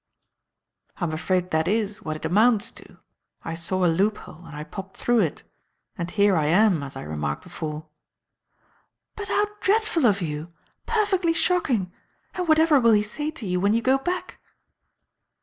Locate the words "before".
7.43-7.85